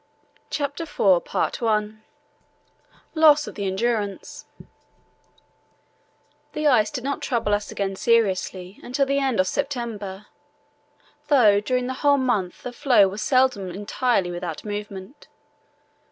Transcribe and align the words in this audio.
CHAPTER 0.49 0.85
IV 0.85 1.61
LOSS 3.13 3.45
OF 3.47 3.53
THE 3.53 3.67
ENDURANCE 3.67 4.45
The 6.53 6.65
ice 6.65 6.89
did 6.89 7.03
not 7.03 7.21
trouble 7.21 7.53
us 7.53 7.71
again 7.71 7.95
seriously 7.95 8.79
until 8.81 9.05
the 9.05 9.19
end 9.19 9.39
of 9.39 9.45
September, 9.45 10.25
though 11.27 11.59
during 11.59 11.85
the 11.85 11.93
whole 12.01 12.17
month 12.17 12.63
the 12.63 12.73
floes 12.73 13.11
were 13.11 13.17
seldom 13.19 13.69
entirely 13.69 14.31
without 14.31 14.65
movement. 14.65 15.27